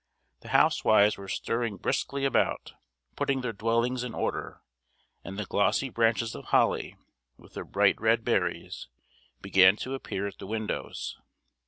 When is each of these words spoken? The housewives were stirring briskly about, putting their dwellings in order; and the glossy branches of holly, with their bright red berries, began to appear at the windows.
The 0.39 0.47
housewives 0.47 1.15
were 1.15 1.27
stirring 1.27 1.77
briskly 1.77 2.25
about, 2.25 2.73
putting 3.15 3.41
their 3.41 3.53
dwellings 3.53 4.03
in 4.03 4.15
order; 4.15 4.63
and 5.23 5.37
the 5.37 5.45
glossy 5.45 5.89
branches 5.89 6.33
of 6.33 6.45
holly, 6.45 6.95
with 7.37 7.53
their 7.53 7.65
bright 7.65 8.01
red 8.01 8.25
berries, 8.25 8.87
began 9.43 9.75
to 9.75 9.93
appear 9.93 10.25
at 10.25 10.39
the 10.39 10.47
windows. 10.47 11.19